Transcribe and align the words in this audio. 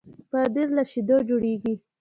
پنېر 0.29 0.67
له 0.77 0.83
شيدو 0.91 1.17
جوړېږي. 1.29 1.73